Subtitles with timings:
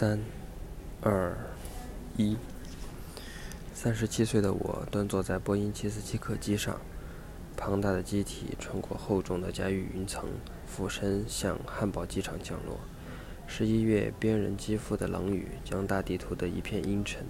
[0.00, 0.18] 三、
[1.02, 1.36] 二、
[2.16, 2.34] 一。
[3.74, 6.80] 三十七岁的我端坐在波音七四七客机上，
[7.54, 10.24] 庞大的机体穿过厚重的驾驭云层，
[10.66, 12.80] 俯身向汉堡机场降落。
[13.46, 17.26] 十一月边人肌肤的冷雨将大地涂得一片阴沉，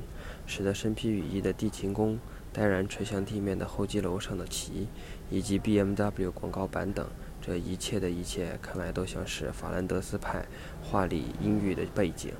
[0.46, 2.20] 使得身披雨衣的地勤工
[2.52, 4.86] 呆然垂向地面的候机楼上的旗，
[5.28, 7.04] 以及 BMW 广告板等。
[7.42, 10.46] 这一切的一切，看来都像是法兰德斯派
[10.80, 12.32] 画里阴郁的背景。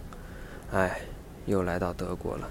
[0.72, 1.00] 唉，
[1.46, 2.48] 又来到德国了。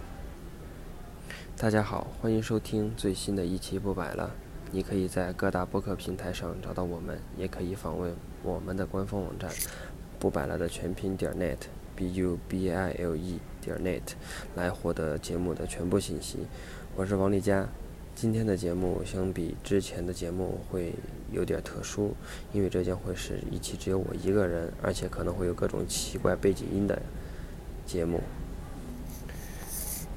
[1.56, 4.30] 大家好，欢迎收听最新的一期不摆了。
[4.72, 9.50] 你可以在各大播客平台上找到我们，也可以访问我们的官方网站
[10.20, 14.02] “不摆了”的全拼点 net，b u b i l e 点 net
[14.54, 16.40] 来获得节目的全部信息。
[16.98, 17.70] 我是王丽佳。
[18.16, 20.94] 今天的节目相比之前的节目会
[21.32, 22.14] 有点特殊，
[22.52, 27.02] 因为这将会是一期只有我一个人，而且可能会有各种奇怪背景音的
[27.90, 28.22] 节目。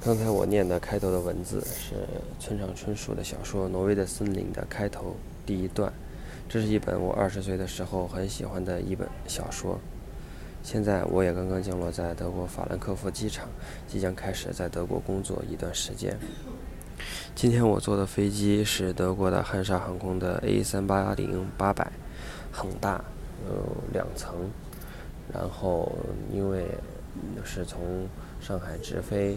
[0.04, 2.06] 刚才我念的开头的文字是
[2.38, 5.16] 村上春树的小说《挪威的森林》的开头
[5.46, 5.90] 第一段，
[6.50, 9.80] 这是一本我二十岁的时候很喜欢的一本小说。
[10.62, 13.48] 现在我也刚刚降落在德国法兰克福机场，
[13.88, 16.18] 即将开始在德国工作一段时间。
[17.34, 21.86] 今天我坐的飞机是德国的汉莎航空的 A380-800，
[22.52, 23.02] 很大，
[23.48, 24.50] 有两层。
[25.32, 25.90] 然后
[26.30, 26.66] 因为
[27.44, 28.06] 是从
[28.40, 29.36] 上海直飞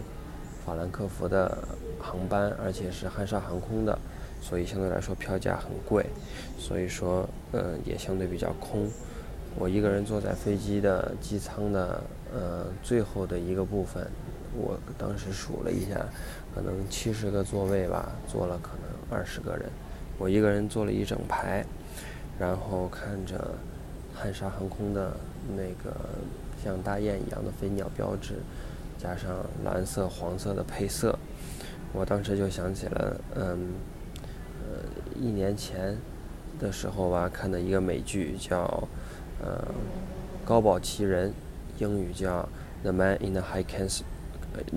[0.64, 1.58] 法兰克福的
[2.00, 3.98] 航班，而且是汉莎航空的，
[4.40, 6.06] 所以相对来说票价很贵。
[6.58, 8.88] 所以说，嗯，也相对比较空。
[9.58, 12.02] 我一个人坐在飞机的机舱的
[12.34, 14.06] 呃最后的一个部分，
[14.54, 16.06] 我当时数了一下。
[16.54, 19.68] 可能七十个座位吧，坐了可能二十个人，
[20.16, 21.62] 我一个人坐了一整排，
[22.38, 23.50] 然后看着
[24.14, 25.14] 汉莎航空的
[25.54, 25.94] 那个
[26.62, 28.34] 像大雁一样的飞鸟标志，
[28.98, 31.18] 加上蓝色、黄色的配色，
[31.92, 33.74] 我当时就想起了，嗯，
[34.60, 34.82] 呃，
[35.14, 35.96] 一年前
[36.58, 38.88] 的时候吧，看的一个美剧叫
[39.42, 39.64] 呃
[40.48, 41.30] 《高堡奇人》，
[41.78, 42.42] 英语叫
[42.82, 44.02] 《The Man in the High Castle》，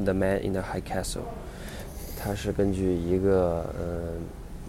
[0.03, 1.19] 《The Man in the High Castle》。
[2.21, 4.19] 它是根据一个嗯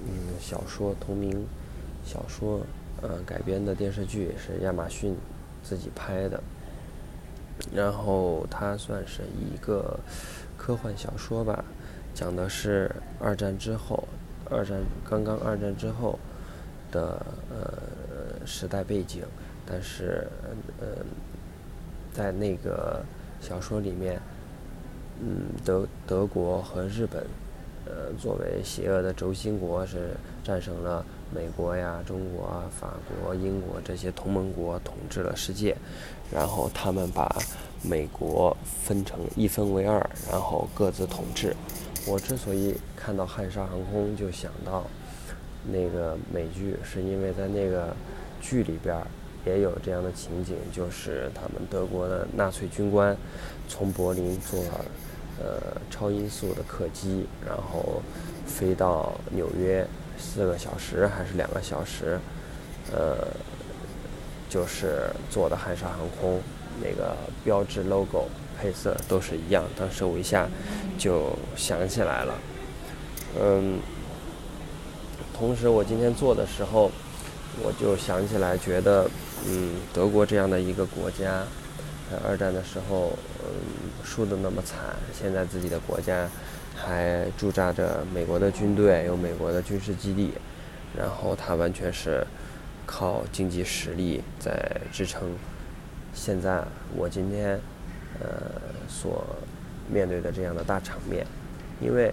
[0.07, 1.45] 嗯小说同名
[2.05, 2.61] 小说
[3.03, 5.17] 呃改编的电视剧，是亚马逊
[5.65, 6.41] 自己拍的。
[7.75, 9.99] 然后它算是一个
[10.57, 11.65] 科幻小说吧，
[12.15, 14.09] 讲的是二战之后，
[14.51, 16.19] 二战刚刚二战之后
[16.91, 19.23] 的呃时代背景，
[19.67, 20.27] 但是
[20.81, 21.05] 呃
[22.13, 23.03] 在那个
[23.41, 24.21] 小说里面。
[25.23, 27.23] 嗯，德德国和日本，
[27.85, 35.77] 呃，作为邪恶的轴心国，是战胜了美国呀、中国、法国、英国这些同盟国，统治了世界。
[36.33, 37.29] 然后他们把
[37.83, 39.99] 美国分成一分为二，
[40.31, 41.55] 然后各自统治。
[42.07, 44.85] 我之所以看到汉莎航空，就想到
[45.71, 47.95] 那个美剧，是因为在那个
[48.41, 48.97] 剧里边
[49.45, 53.17] 也有这样的情景，就是他们德国的纳粹军官
[53.69, 54.63] 从柏林坐。
[55.43, 58.03] 呃，超音速的客机，然后
[58.45, 59.87] 飞到纽约
[60.19, 62.21] 四个小时还是两个小时？
[62.93, 63.27] 呃，
[64.51, 66.43] 就是做的汉莎航空，
[66.83, 68.29] 那个标志 logo
[68.61, 69.65] 配色都是一样。
[69.79, 70.47] 当时我一下
[70.99, 72.35] 就想起来了。
[73.41, 73.79] 嗯，
[75.33, 76.91] 同时我今天做的时候，
[77.63, 79.09] 我就想起来，觉得
[79.47, 81.45] 嗯，德国这样的一个国家。
[82.11, 83.13] 在二战的时候，
[83.45, 83.49] 嗯，
[84.03, 84.81] 输得那么惨，
[85.17, 86.29] 现在自己的国家
[86.75, 90.33] 还驻扎着美国的军队，有美国的军事基地，
[90.99, 92.27] 然后他完全是
[92.91, 95.31] 靠经济实力在支撑。
[96.13, 96.65] 现在
[96.97, 97.61] 我今天
[98.19, 98.51] 呃
[98.89, 99.25] 所
[99.89, 101.25] 面对的这样的大场面，
[101.81, 102.13] 因为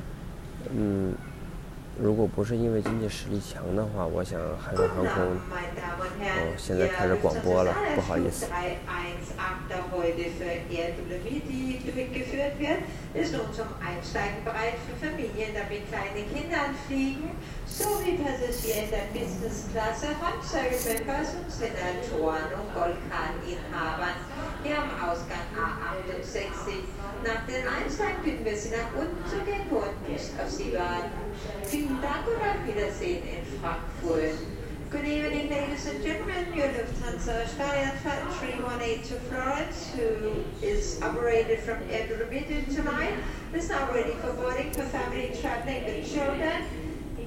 [0.70, 1.16] 嗯。
[2.00, 5.24] 如果不是因为经济实力强的话，我想汉莎航空
[6.22, 8.46] 哦，现在开始广播了，不好意思。
[34.90, 36.54] Good evening, ladies and gentlemen.
[36.56, 43.14] Your Lufthansa Steyr Flight 318 to Florence, who is operated from Edinburgh tonight,
[43.54, 46.64] is now ready for boarding for family traveling with children.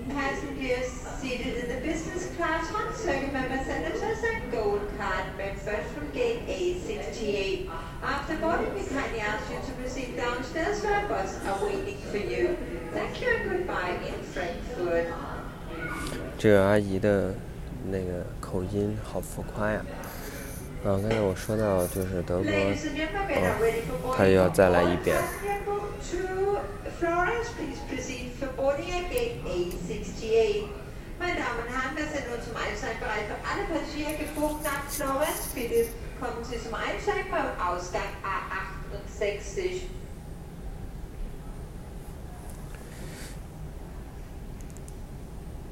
[0.09, 0.91] passengers
[1.21, 6.41] seated in the business class, one circuit member senators and gold card members from gate
[6.49, 7.71] A68.
[8.03, 12.17] After boarding, we kindly ask you to proceed downstairs where a bus are waiting for
[12.17, 12.57] you.
[16.39, 17.35] 这个阿姨的
[17.91, 19.81] 那个口音好浮夸呀！
[20.85, 25.17] 啊，刚才我说到就是德国 for 他.又要再来一遍。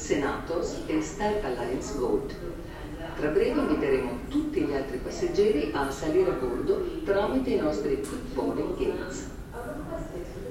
[0.00, 2.34] Senatos e Star Alliance Gold.
[3.18, 8.34] Tra breve inviteremo tutti gli altri passeggeri a salire a bordo tramite i nostri quick
[8.34, 9.28] boarding gates.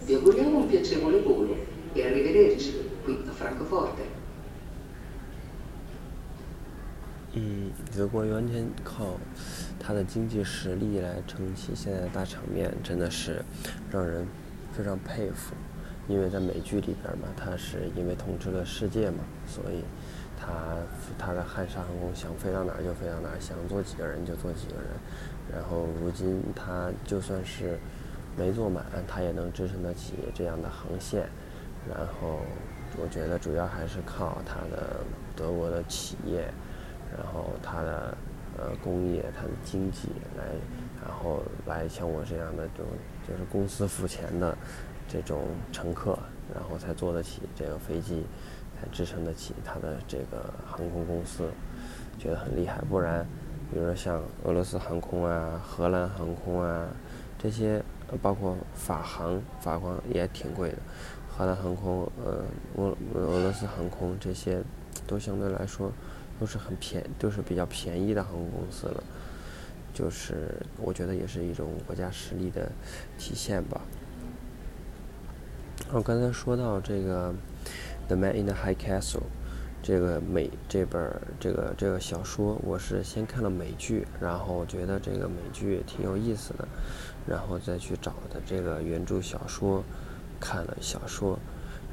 [0.05, 1.55] Vi auguriamo un piacevole volo
[1.93, 2.73] e arrivederci
[3.03, 4.13] qui a Francoforte.
[7.37, 9.19] 嗯，德国完全靠
[9.77, 13.43] 它的经济实力来撑起现在的大场面，真的是
[13.91, 14.25] 让人
[14.71, 15.53] 非常佩服。
[16.10, 19.84] 因为在美剧里边嘛，他是因为统治了世界嘛，所以
[20.36, 20.48] 他
[21.16, 24.90] 他的汉莎航空想飞到哪儿就飞到哪儿，想坐几个人就坐几个人。
[25.54, 27.78] 然后如今他就算是
[28.36, 31.28] 没坐满，他也能支撑得起这样的航线。
[31.88, 32.40] 然后
[33.00, 35.00] 我觉得主要还是靠他的
[35.36, 36.52] 德国的企业。
[37.12, 38.16] 然后他的
[38.56, 40.08] 呃工业、它的经济
[40.38, 40.44] 来，
[41.02, 41.29] 然后
[41.70, 42.86] 来像我这样的这种
[43.26, 44.54] 就是公司付钱的
[45.08, 46.18] 这种乘客，
[46.52, 48.24] 然后才坐得起这个飞机，
[48.76, 51.48] 才支撑得起他的这个航空公司，
[52.18, 52.82] 觉得很厉害。
[52.90, 53.24] 不然，
[53.72, 56.88] 比如说像俄罗斯航空啊、荷兰航空啊
[57.38, 57.82] 这些，
[58.20, 60.78] 包括法航，法航也挺贵的，
[61.28, 62.44] 荷兰航空、呃
[62.76, 64.62] 俄俄罗斯航空这些
[65.06, 65.90] 都相对来说。
[66.40, 69.04] 都是很便，都是比较便宜的航空公司了，
[69.92, 72.70] 就是我觉得也是一种国家实力的
[73.18, 73.80] 体现吧。
[75.92, 77.32] 我刚才说到这个
[78.06, 79.18] 《The Man in the High Castle》
[79.82, 81.00] 这个美这本
[81.40, 86.68] 这个这个小说，我是先看了美剧，然后我觉得这个美剧挺有意思的，
[87.26, 89.82] 然后再去找的这个原著小说，
[90.38, 91.38] 看了小说。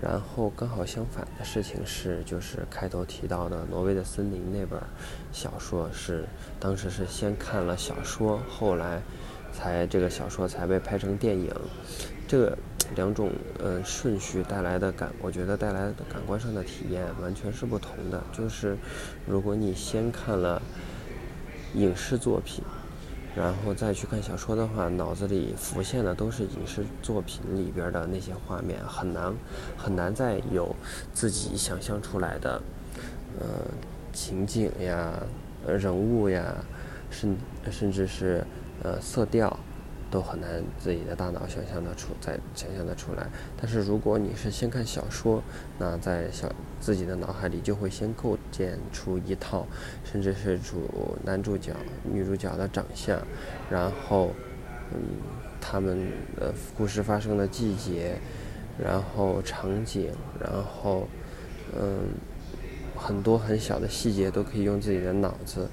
[0.02, 4.80] 然后刚好相反的事情是，就是开头提到的《挪威的森林》那本
[5.32, 6.26] 小说是，
[6.60, 9.02] 当时是先看了小说，后来
[9.52, 11.52] 才这个小说才被拍成电影。
[12.28, 12.58] 这个
[12.96, 18.24] 两种呃顺序带来的感，我觉得带来的感官上的体验完全是不同的。
[18.32, 18.78] 就是
[19.26, 20.62] 如果你先看了
[21.74, 22.64] 影视作品，
[23.38, 29.32] 然后再去看小说的话，脑子里浮现的都是影视作品里边的那些画面，很难
[29.78, 30.76] 很难再有
[31.14, 32.60] 自己想象出来的
[33.40, 33.46] 呃
[34.12, 35.14] 情景呀、
[35.68, 36.56] 人物呀，
[37.12, 37.38] 甚
[37.70, 38.44] 甚至是
[38.82, 39.56] 呃色调，
[40.10, 43.28] 都很难自己的大脑想象得出，再想象得出来。
[43.60, 45.44] 但是如果你是先看小说，
[45.78, 46.50] 那在小
[46.80, 49.66] 自己的脑海里就会先构建出一套，
[50.04, 51.74] 甚至是主男主角、
[52.04, 53.20] 女主角的长相，
[53.70, 54.32] 然后，
[54.94, 55.00] 嗯，
[55.60, 56.10] 他们
[56.40, 58.18] 的故事发生的季节，
[58.82, 61.08] 然后场景，然后，
[61.78, 62.10] 嗯，
[62.96, 65.68] 很多很小的细节都可以用自己的脑子，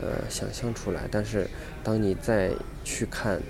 [0.00, 1.08] 呃，想象出来。
[1.10, 1.48] 但是
[1.82, 2.52] 当你再
[2.84, 3.40] 去看，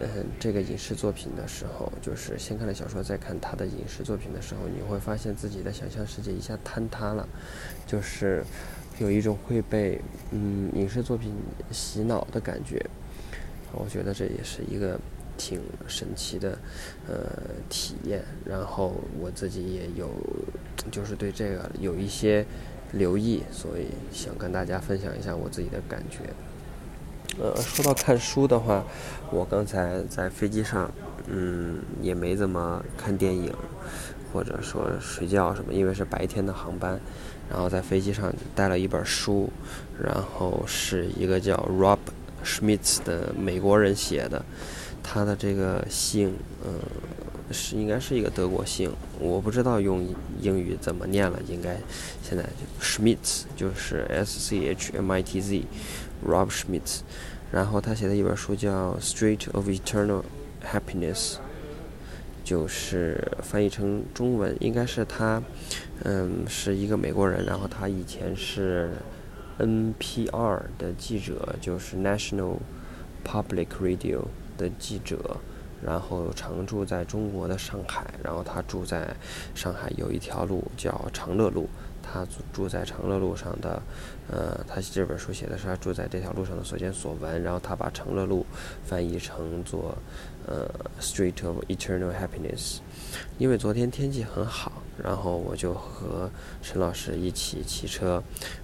[0.00, 7.28] 嗯，这个影视作品的时候，就是先看了小说，再看他的影视作品的时候，你会发现自己的想象世界一下坍塌了，
[7.86, 8.44] 就是
[8.98, 10.00] 有一种会被
[10.32, 11.32] 嗯影视作品
[11.70, 12.84] 洗脑的感觉。
[13.72, 14.98] 我觉得这也是一个
[15.36, 16.58] 挺神奇的
[17.08, 17.30] 呃
[17.68, 18.22] 体验。
[18.44, 20.10] 然后我自己也有
[20.90, 22.44] 就是对这个有一些
[22.92, 26.18] 留意，所以想跟大家分享一下我自己的感觉。
[27.40, 28.84] 呃，说到看书的话，
[29.30, 30.90] 我刚才在飞机上，
[31.26, 33.52] 嗯，也没怎么看电影，
[34.32, 37.00] 或者说睡觉什么，因为是白天的航班。
[37.50, 39.50] 然后在飞机上带了一本书，
[40.02, 41.98] 然后是一个叫 Rob
[42.42, 44.42] Schmitz 的美国人写的，
[45.02, 46.80] 他的这个姓，嗯，
[47.50, 50.08] 是应该是一个德国姓，我不知道用
[50.40, 51.76] 英语怎么念了，应该
[52.22, 55.64] 现在就 Schmitz，就是 S C H M I T Z
[56.26, 57.00] Rob Schmitz。
[57.52, 60.22] 然后他写的一本书叫《Street of Eternal
[60.64, 61.34] Happiness》，
[62.42, 65.40] 就是翻译成中文应该是他，
[66.02, 68.90] 嗯，是一个美国人，然后他以前是
[69.60, 72.56] NPR 的记者，就是 National
[73.24, 74.24] Public Radio
[74.58, 75.36] 的记者，
[75.80, 79.14] 然后常住在中国的上海，然后他住在
[79.54, 81.68] 上海有一条路叫长乐路。
[82.04, 83.82] 他住在长乐路上的，
[84.30, 88.44] 呃，他这本书写的是他住在这条路上的所见所闻，然后他把长乐路
[88.84, 89.96] 翻译成做，
[90.46, 90.68] 呃
[91.00, 92.78] ，Street of Eternal Happiness。
[93.38, 96.30] 因为昨天天气很好，然后我就和
[96.62, 98.22] 陈老师一起骑车，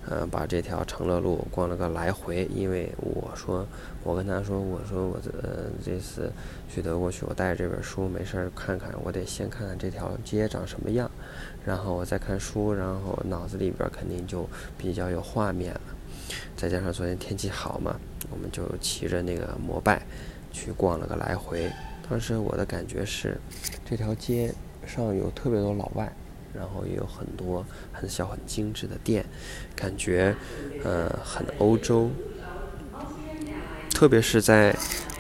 [0.09, 2.49] 呃，把这条长乐路逛了个来回。
[2.55, 3.67] 因为我说，
[4.03, 6.31] 我跟他说，我说我呃这次
[6.73, 11.11] 去德国去，我带着这本书没事儿看看，我得先看看这条街长什么样，
[11.65, 14.49] 然后我再看书，然后脑子里边肯定就
[14.79, 15.81] 比较有画面了。
[16.57, 17.99] 再加上昨天天气好嘛，
[18.31, 20.03] 我们就骑着那个摩拜
[20.53, 21.71] 去逛了个来回。
[22.09, 23.39] 当时我的感觉是，
[23.85, 24.53] 这条街
[24.87, 26.13] 上有特别多老外，
[26.55, 29.25] 然后也有很多很小很精致的店，
[29.77, 30.35] 感觉
[30.85, 32.11] 呃很欧洲。
[33.93, 34.75] 特别是在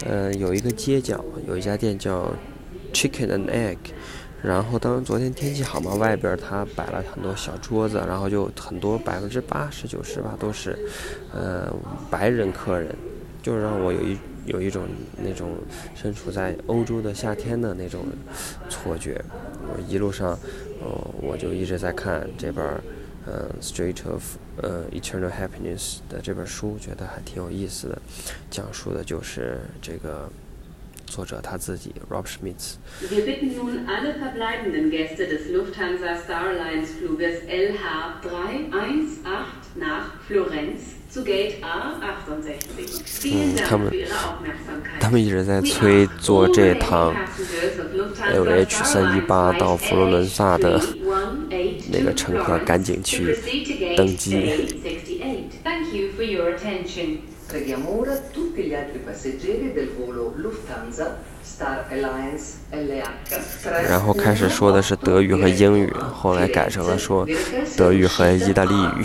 [0.06, 2.32] 呃有一个街角有一家店叫
[2.92, 3.76] Chicken and Egg，
[4.42, 10.78] 然后当昨天天气好嘛，外边他摆了很多小桌子，然后就很多百分之八十九十吧都是
[11.34, 11.74] 呃
[12.10, 12.94] 白人客人，
[13.42, 14.18] 就让我有一。
[14.46, 14.88] 有一种
[15.22, 15.50] 那种
[15.94, 18.06] 身处在欧洲的夏天的那种
[18.70, 19.22] 错觉。
[19.68, 20.30] 我一路上，
[20.82, 22.80] 呃，我就一直在看这本儿，
[23.26, 24.24] 嗯，《Street of
[24.56, 28.02] 呃 Eternal Happiness》的这本书，觉得还挺有意思的。
[28.50, 30.28] 讲述的就是这个
[31.10, 32.78] 作者他自己，Rob Schmitz。
[33.10, 39.20] Wir bitten nun alle verbleibenden Gäste des Lufthansa Star Alliance Fluges LH318
[39.74, 40.94] nach Florenz.
[43.24, 43.92] 嗯，他们
[45.00, 47.12] 他们一直在催坐这趟
[48.32, 50.80] LH 三一八到佛罗伦萨的
[51.90, 53.36] 那个乘客赶紧去
[53.96, 54.52] 登机。
[63.88, 67.26] 然后开始说的是德语和英语，后来改成了说
[67.76, 69.04] 德语和意大利语。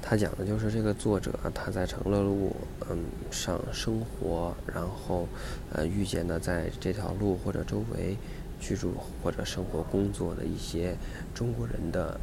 [0.00, 2.56] 他讲的就是这个作者，他在长乐路
[2.88, 5.28] 嗯上生活，然后
[5.70, 8.16] 呃遇见的在这条路或者周围
[8.60, 10.96] 居住或者生活工作的一些
[11.34, 12.18] 中国人的，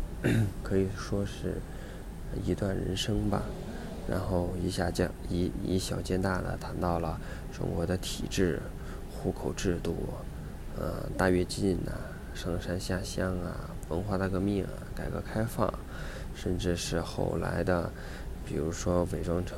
[0.63, 1.55] 可以说是
[2.43, 3.43] 一段人生吧。
[4.07, 7.19] 然后一下将以以小见大的谈到了
[7.51, 8.61] 中国的体制、
[9.11, 9.95] 户口制度、
[10.77, 11.91] 呃大跃进呐。
[12.35, 15.73] 上山下乡啊，文化大革命啊，改革开放，
[16.35, 17.89] 甚至是后来的，
[18.45, 19.57] 比如说伪装成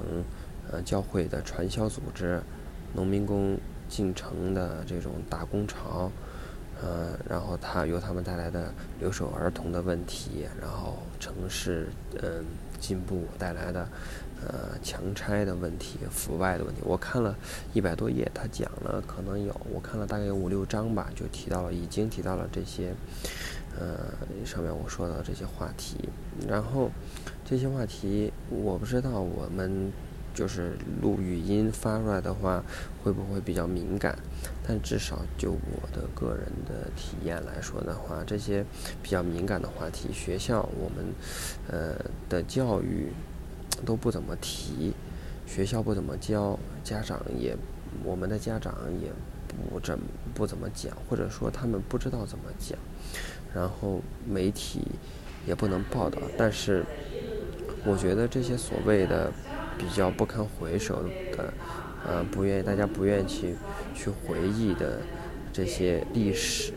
[0.71, 2.39] 呃教会的传销组织，
[2.93, 3.57] 农民工
[3.89, 6.11] 进城的这种打工潮，
[6.81, 11.87] 呃，然后他由他们带来的留守儿童的问题，然后城市
[12.21, 12.45] 嗯
[12.79, 13.87] 进步带来的。
[14.39, 17.35] 呃，强拆的问题、腐败的问题，我看了
[17.73, 22.93] 一百多页，他讲了可能有，我看了大概有五六章吧，就提到了，已经提到了这些，
[23.79, 24.13] 呃，
[24.45, 26.07] 上面我说的这些话题。
[26.47, 26.91] 然后
[27.43, 29.91] 这些话题，我不知道我们
[30.37, 32.63] 就是录语音发出来的话，
[33.03, 34.15] 会不会比较敏感？
[34.65, 38.63] 但至少就我的个人的体验来说的话，这些
[39.01, 41.05] 比较敏感的话题，学校我们
[41.67, 41.95] 呃
[42.29, 43.11] 的教育。
[43.85, 44.91] 都不怎么提，
[45.45, 47.55] 学校不怎么教，家长也，
[48.03, 49.11] 我们的家长也
[49.69, 49.99] 不怎
[50.33, 52.75] 不怎么讲，或者说他们不知道怎么讲，
[53.53, 54.81] 然后媒体
[55.45, 56.17] 也不能报道。
[56.35, 56.83] 但是，
[57.85, 59.31] 我觉得这些所谓的
[59.77, 61.03] 比较不堪回首
[61.35, 61.53] 的，
[62.05, 63.55] 呃，不愿意大家不愿意去
[63.93, 64.99] 去回忆的
[65.53, 66.73] 这些历史，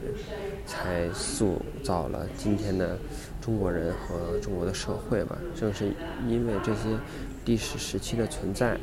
[0.66, 2.98] 才塑造了今天的。
[3.40, 5.86] 中国人和中国的社会吧，正是
[6.28, 6.90] 因为这些
[7.46, 8.76] 历史时期的存在，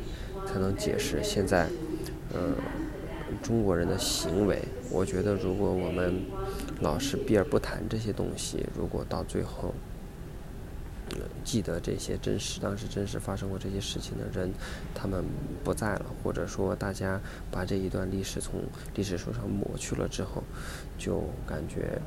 [0.48, 1.68] 才能解释现在，
[2.34, 2.56] 嗯，
[3.44, 4.60] 中国人的行为。
[4.90, 6.22] 我觉得，如果我们
[6.82, 9.76] 老是避而不谈这些东西，如果到最后，
[11.44, 14.52] 记得这些真实当时真实发生过这些事情的人，
[14.94, 15.24] 他们
[15.64, 17.20] 不在了，或者说大家
[17.52, 18.62] 把这一段历史从
[18.96, 20.44] 历史书上抹去了之后，
[20.98, 22.02] 就感觉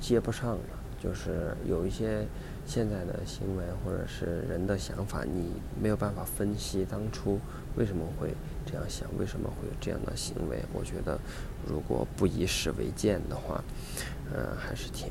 [0.00, 0.60] 接不上了。
[1.02, 2.26] 就是有一些
[2.66, 7.40] 现在的行为或者是人的想法，你没有办法分析当初
[7.74, 8.34] 为什么会
[8.66, 10.58] 这样想，为什么会有这样的行为。
[10.74, 11.18] 我觉得，
[11.66, 13.64] 如果不以史为鉴的话，
[14.30, 15.08] 嗯，还是挺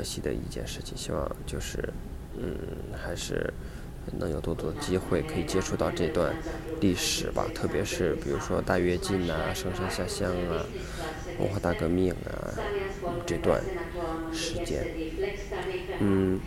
[0.00, 0.96] 可惜的一件事情。
[0.96, 1.92] 希望就是，
[2.38, 2.56] 嗯，
[2.96, 3.52] 还是
[4.18, 6.34] 能有多多机会可以接触到这段
[6.80, 10.64] 历史吧，特别是比如说大跃进啊、上山下乡啊、
[11.38, 12.48] 文化大革命啊
[13.26, 13.62] 这段
[14.32, 14.86] 时间，
[15.98, 16.40] 嗯。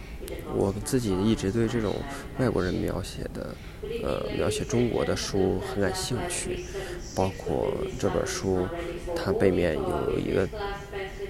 [0.56, 1.94] 我自己一直对这种
[2.40, 3.54] 外国人描写的，
[4.02, 6.64] 呃，描写中国的书很感兴趣，
[7.14, 8.66] 包括这本书，
[9.16, 10.48] 它背面有一个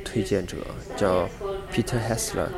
[0.06, 0.58] 推荐者
[0.96, 1.28] 叫
[1.74, 2.50] Peter Hessler，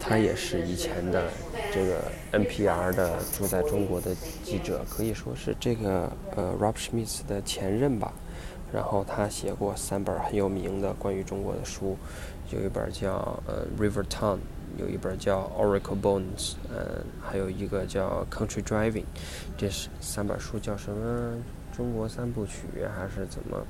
[0.00, 1.28] 他也是以前的
[1.72, 4.12] 这个 NPR 的住在中国的
[4.42, 8.12] 记者，可以说是这个呃 Rob Schmitz 的前任吧。
[8.72, 11.96] 然后他写过三本很有名的关于中国的书，
[12.50, 14.38] 有一本叫呃 River Town。
[14.76, 16.20] 有一本叫《Oracle Bones》，
[16.70, 19.02] 嗯，还有一个叫《Country Driving》，
[19.56, 21.36] 这是三本书叫什么？
[21.78, 23.64] 中国三部曲还是怎么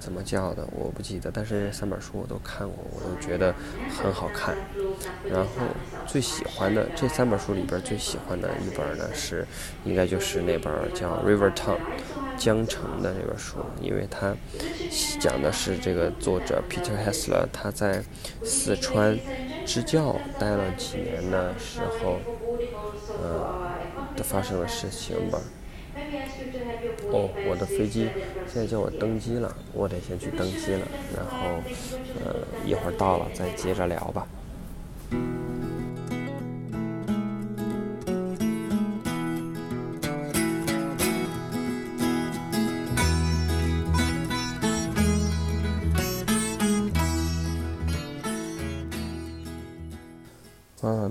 [0.00, 0.66] 怎么叫的？
[0.72, 1.30] 我不记得。
[1.32, 3.54] 但是三本书我都看过，我都觉得
[3.88, 4.56] 很好看。
[5.30, 5.50] 然后
[6.04, 9.46] 最喜欢的这三本书里边最喜欢的一本呢是，
[9.84, 11.76] 应该就是那本叫《River Town》
[12.36, 14.34] 江城的那本书，因为它
[15.20, 18.02] 讲的是这个作者 Peter Hessler 他在
[18.42, 19.16] 四川。
[19.64, 22.18] 支教待了几年的时候，
[23.22, 23.46] 嗯，
[24.16, 25.38] 都发生的事情吧。
[27.12, 28.08] 哦，我的飞机
[28.46, 31.62] 现在叫我登机了，我得先去登机了，然后，
[32.24, 34.26] 呃，一会儿到了再接着聊吧。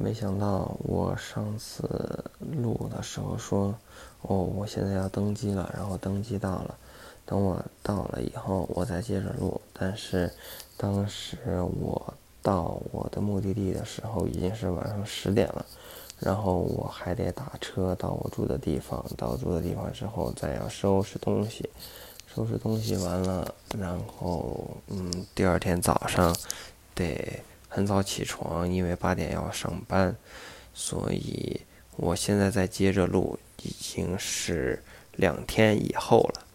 [0.03, 1.87] 没想到我上次
[2.51, 3.75] 录的时候说，
[4.21, 6.77] 哦，我现在要登机了，然后登机到了，
[7.25, 9.59] 等我到了以后，我再接着录。
[9.73, 10.31] 但是
[10.77, 11.37] 当时
[11.79, 15.65] 我到我的目的地的时候已经是晚上十点了，
[16.19, 21.69] 然后我还得打车到我住的地方，到住的地方之后再要收拾东西，
[22.33, 26.35] 收拾东西完了，然后嗯，第二天早上
[26.93, 27.41] 得。
[27.73, 30.13] 很早起床，因为八点要上班，
[30.73, 31.61] 所以
[32.01, 34.81] 我现在在接着录，已经是
[35.17, 36.47] 两天以后了，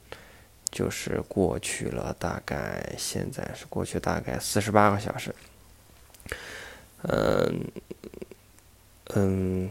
[0.72, 5.32] 就是过去了大概现在是过去大概四十八个小时。
[7.02, 7.64] 嗯
[9.14, 9.70] 嗯，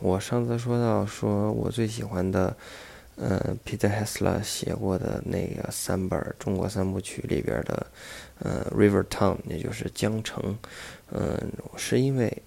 [0.00, 2.54] 我上次说到说我最喜欢的。
[3.18, 7.86] 嗯，Peter Hessler 写过的那个三本中国三部曲里边的，
[8.40, 10.58] 呃，《River Town》，也就是江城。
[11.10, 12.42] 嗯，是因为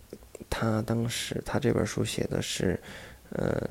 [0.50, 2.80] 他当时他这本书写的是，
[3.32, 3.62] 嗯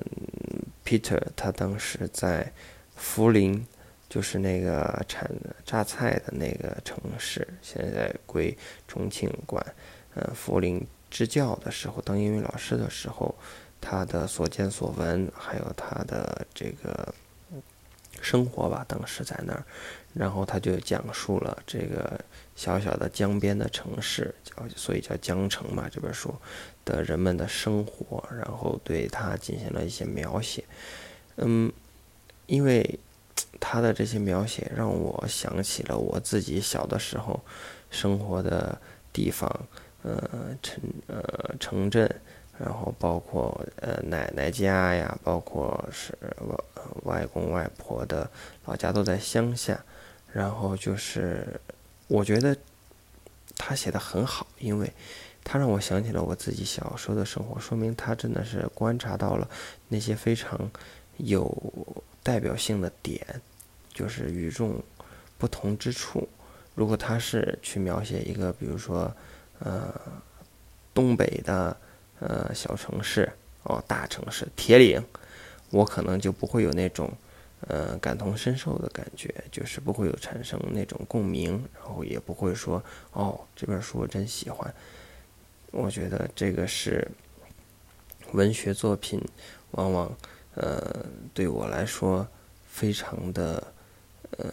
[0.84, 2.52] ，Peter 他当时在
[2.98, 3.66] 涪陵，
[4.08, 5.30] 就是那个产
[5.64, 9.64] 榨菜的那个城市，现在归重庆管。
[10.14, 13.34] 呃，涪陵支教的时候，当英语老师的时候。
[13.80, 17.14] 他的所见所闻，还有他的这个
[18.20, 19.64] 生活吧，当时在那儿，
[20.14, 22.20] 然后他就讲述了这个
[22.56, 25.88] 小小的江边的城市，叫所以叫江城嘛。
[25.90, 26.34] 这本书
[26.84, 30.64] 的人们的生活，然后对他进行了一些描写。
[31.36, 31.72] 嗯，
[32.46, 32.98] 因为
[33.60, 37.40] 他的这些描写让我想起了我自己小的时候
[37.90, 38.80] 生活的
[39.12, 39.48] 地方，
[40.02, 42.20] 呃，城呃城镇。
[42.58, 46.12] 然后包括呃奶奶家呀，包括是
[46.48, 46.58] 外
[47.04, 48.28] 外公外婆的
[48.64, 49.80] 老家都在乡下，
[50.32, 51.60] 然后就是
[52.08, 52.56] 我觉得
[53.56, 54.92] 他写的很好，因为
[55.44, 59.48] 他让我想起了我自己小时候的生活，说明他真的是观察到了
[59.86, 60.68] 那些非常
[61.18, 61.56] 有
[62.24, 63.24] 代表性的点，
[63.94, 64.82] 就是与众
[65.38, 66.28] 不同之处。
[66.74, 69.14] 如果他是去描写一个，比如说
[69.60, 69.94] 呃
[70.92, 71.76] 东北的。
[72.20, 73.30] 呃，小城市
[73.62, 75.00] 哦，大城市铁岭，
[75.70, 77.12] 我可能就不会有那种
[77.68, 84.74] 呃感同身受的感觉，就是不会有产生那种共鸣，然后也不会说哦这本书我真喜欢。
[85.70, 87.06] 我觉得这个是
[88.32, 89.22] 文学作品，
[89.72, 90.12] 往往
[90.54, 92.26] 呃对我来说
[92.68, 93.62] 非常的
[94.38, 94.48] 呃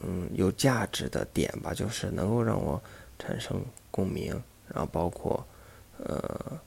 [0.00, 2.82] 嗯有价值的点吧，就是能够让我
[3.18, 4.32] 产生共鸣，
[4.68, 5.46] 然后包括。
[5.98, 6.60] 呃，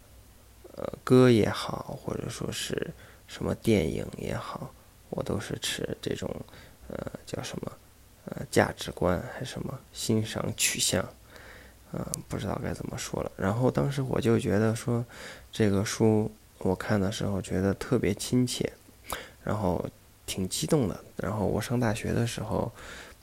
[0.76, 2.94] 呃，歌也好，或者说是
[3.28, 4.72] 什么电影也好，
[5.10, 6.30] 我都是持这种
[6.88, 7.72] 呃叫什么
[8.26, 11.04] 呃价值观还是什么欣赏取向，
[11.94, 13.32] 嗯，不知道该怎么说了。
[13.36, 15.04] 然后当时我就觉得说，
[15.52, 18.72] 这个书我看的时候觉得特别亲切，
[19.44, 19.86] 然后
[20.26, 21.04] 挺激动的。
[21.18, 22.72] 然后我上大学的时候，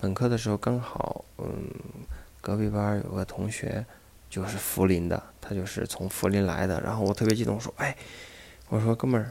[0.00, 1.68] 本科的时候刚好，嗯，
[2.40, 3.84] 隔壁班有个同学
[4.34, 6.80] 就是涪陵的，他就是从涪陵来的。
[6.80, 7.96] 然后我特别激动，说：“哎，
[8.68, 9.30] 我说哥们儿，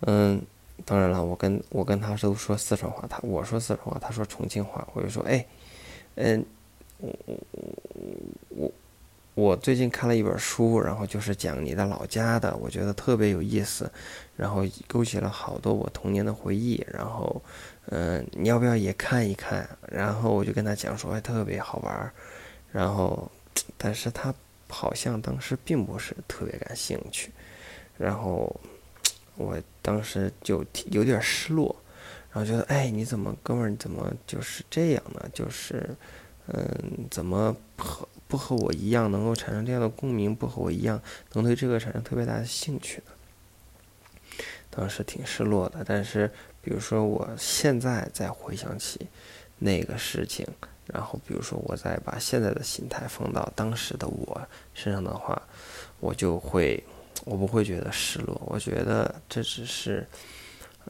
[0.00, 0.42] 嗯，
[0.84, 4.86] 当然了，我跟我跟他都说四川话，他我说四川话，他说重庆话。
[4.94, 5.46] 我就说：哎，
[6.16, 6.44] 嗯。”
[6.98, 7.36] 我我
[8.50, 8.72] 我
[9.34, 13.90] 我最近看了一本书，然后就是讲你的老家的，我觉得特别有意思，
[14.36, 16.82] 然后勾起了好多我童年的回忆。
[16.90, 17.42] 然后，
[17.86, 19.68] 嗯，你要不要也看一看？
[19.90, 22.12] 然后我就跟他讲说，哎，特别好玩儿。
[22.70, 23.30] 然后，
[23.76, 24.34] 但是他
[24.68, 27.30] 好像当时并不是特别感兴趣。
[27.96, 28.60] 然后，
[29.36, 31.74] 我当时就有点失落，
[32.32, 35.28] 然后觉得，哎，你怎么，哥们儿，怎么就是这样呢？
[35.32, 35.96] 就是。
[36.46, 40.36] 嗯，怎么和不和我一样能够产生这样的共鸣？
[40.36, 41.00] 不和我一样
[41.32, 44.44] 能对这个产生特别大的兴趣呢？
[44.68, 45.82] 当时挺失落的。
[45.82, 49.06] 但是，比如说我现在再回想起
[49.64, 50.46] 那个事情，
[50.92, 54.38] 然后比如说我再把现在的心态放到当时的我
[54.74, 55.40] 身上的话，
[56.00, 56.84] 我就会，
[57.24, 58.38] 我不会觉得失落。
[58.44, 60.06] 我觉得这只是，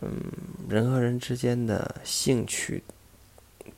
[0.01, 0.11] 嗯，
[0.69, 2.83] 人和人之间的兴趣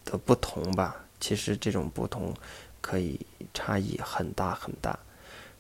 [0.03, 1.05] 的不同吧。
[1.21, 2.33] 其实这种不同，
[2.81, 3.21] 可以
[3.53, 4.99] 差异很大很大。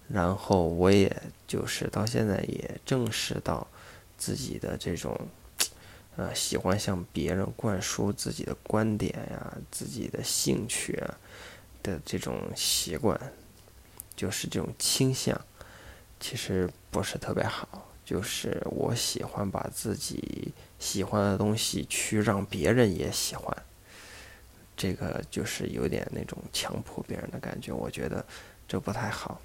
[0.09, 1.15] 然后我也
[1.47, 3.67] 就是到现在也正视到
[4.17, 5.15] 自己的这种，
[6.17, 11.15] 呃，喜欢向别人灌输自己的观点呀、自己的兴趣啊
[11.83, 13.21] 的这种习惯，
[14.17, 15.39] 就是这种倾向，
[16.19, 17.87] 其实不是特别好。
[18.05, 23.55] 就是我喜欢把自己喜欢的东西去让别人也喜欢。
[24.77, 28.25] 这个就是有点那种强迫别人的感觉，我觉得
[28.69, 29.41] 这不太好。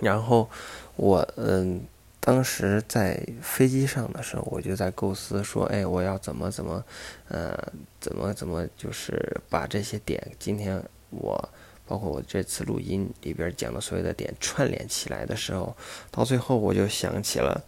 [0.00, 0.48] 然后
[0.96, 1.86] 我嗯，
[2.26, 6.84] 当时在飞机上的时候，我就在构思说，哎，我要怎么怎么，
[7.28, 7.56] 呃，
[8.00, 11.48] 怎么怎么，就是把这些点，今天我
[11.86, 15.76] 包括我这次录音里边讲的所有的点串联起来的时候，
[16.10, 17.64] 到最后我就想起了，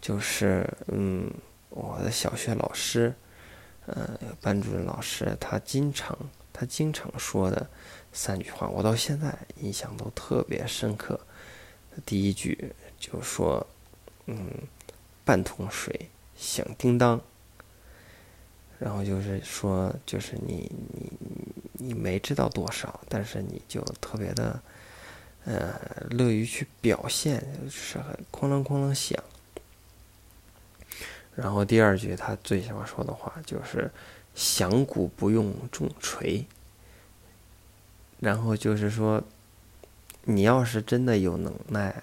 [0.00, 1.30] 就是嗯，
[1.68, 3.14] 我的小学老师。
[3.86, 6.18] 呃，班主任老师他经常
[6.54, 7.68] 他经常说的
[8.12, 11.20] 三句话，我到现在印象都特别深刻。
[12.06, 13.64] 第一句就说
[14.26, 14.50] ：“嗯，
[15.24, 17.20] 半桶水响叮当。”
[18.80, 21.12] 然后就是说，就是你你
[21.72, 24.60] 你没知道多少，但是你就特别的
[25.44, 27.98] 呃乐于去表现，就是
[28.32, 29.22] 哐啷哐啷响。
[31.34, 33.90] 然后第二句他最喜欢说的话就是
[34.34, 36.44] “响鼓不用重锤”。
[38.20, 39.22] 然后就是说，
[40.22, 42.02] 你要是真的有能耐，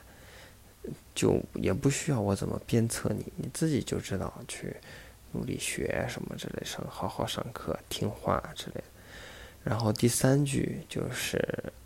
[1.14, 4.76] 就也不需要我怎么鞭策你，你自己就知道去
[5.32, 8.84] 努力学什么之类，上好好上课、听话之类。
[9.64, 11.40] 然后第三句就是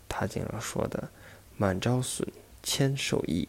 [0.08, 1.08] 他经常说的
[1.58, 2.26] “满招损，
[2.62, 3.46] 谦受益”。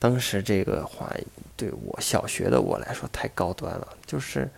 [0.00, 1.08] 当时这个话
[1.56, 4.50] 对我小学的我来说太高端了，就是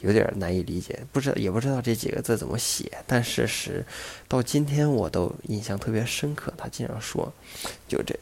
[0.00, 2.90] 有点难以理解，不知道也不知道这几个字怎么写。
[3.06, 3.84] 但事实
[4.26, 6.50] 到今天我都印象特别深刻。
[6.56, 7.30] 他经常说，
[7.86, 8.18] 就这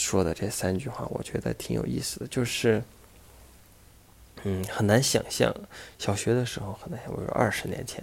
[0.00, 2.26] 说的这三句话，我觉得挺有意思的。
[2.26, 2.82] 就是，
[4.44, 5.54] 嗯，很难想象
[5.98, 8.02] 小学的时候很难想，我说二十年前。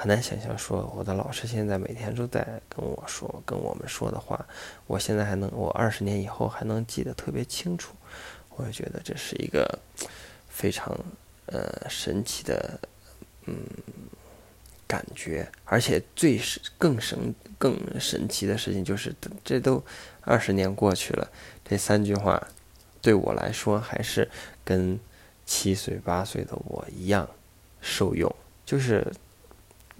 [0.00, 4.46] 很难想象，说我的老师现在每天都在跟我说、跟我们说的话，
[4.86, 7.96] 我现在还能，我二十年以后还能记得特别清楚。
[8.50, 9.68] 我也觉得这是一个
[10.48, 10.96] 非常
[11.46, 12.78] 呃神奇的
[13.46, 13.56] 嗯
[14.86, 19.12] 感觉，而且最是更神、更神奇的事情就是，
[19.44, 19.84] 这都
[20.28, 21.30] 二十年过去了，
[21.64, 22.46] 这三句话
[23.00, 24.28] 对我来说还是
[24.64, 25.00] 跟
[25.46, 27.28] 七岁八岁的我一样
[27.80, 28.32] 受用，
[28.64, 29.06] 就是。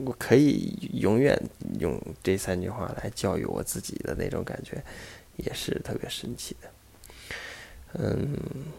[0.04, 1.36] 我可以永远
[1.80, 4.80] 用这三句话来教育我自己的那种感觉，
[5.38, 6.70] 也是特别神奇的。
[7.94, 8.28] 嗯，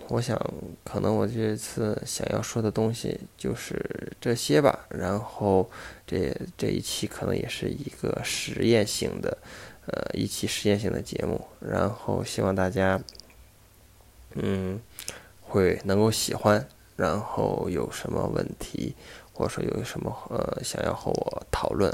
[0.07, 0.39] 我想
[0.85, 3.75] 可能我这次想要说的东西就是
[4.21, 4.87] 这些吧。
[4.87, 5.69] 然后
[6.07, 9.37] 这这一期可能也是一个实验性的，
[9.91, 11.45] 呃，一期实验性的节目。
[11.59, 12.99] 然后希望大家，
[14.33, 14.79] 嗯，
[15.41, 16.65] 会能够喜欢。
[16.95, 18.93] 然后有什么问题？
[19.31, 21.89] 或者说有什么呃想要和我讨论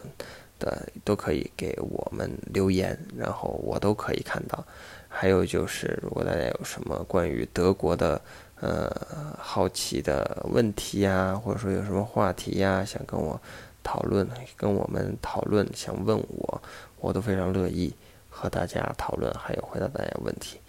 [0.57, 4.65] 的，都可以给我们留言，然后我都可以看到。
[5.07, 8.19] 还有就是，如果大家有什么关于德国的
[8.59, 8.91] 呃
[9.39, 13.39] 好奇的问题呀，或者说有什么话题呀，想跟我
[13.83, 14.27] 讨论，
[14.57, 16.61] 跟我们讨论，想问我，
[17.05, 17.93] 我都非常乐意
[18.31, 20.59] 和大家讨论，还有回答大家问题。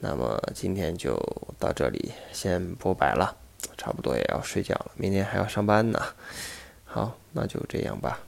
[0.00, 1.14] 那么今天就
[1.58, 3.36] 到这里，先不摆了，
[3.76, 6.00] 差不多也要睡觉了，明天还要上班呢。
[6.86, 8.18] 好，那就这样吧。